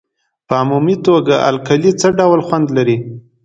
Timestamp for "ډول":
2.19-2.39